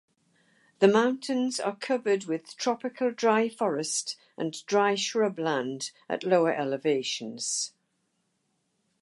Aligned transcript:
The 0.79 0.87
mountains 0.87 1.59
are 1.59 1.75
covered 1.75 2.23
with 2.25 2.57
tropical 2.57 3.11
dry 3.11 3.47
forest 3.49 4.17
and 4.35 4.65
dry 4.65 4.95
shrubland 4.95 5.91
at 6.09 6.23
lower 6.23 6.55
elevations. 6.55 7.73